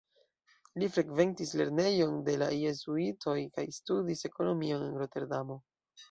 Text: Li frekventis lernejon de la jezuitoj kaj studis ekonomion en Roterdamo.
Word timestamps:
Li 0.83 0.87
frekventis 0.93 1.51
lernejon 1.59 2.15
de 2.29 2.33
la 2.43 2.47
jezuitoj 2.59 3.35
kaj 3.57 3.65
studis 3.75 4.25
ekonomion 4.31 4.87
en 4.87 4.97
Roterdamo. 5.03 5.59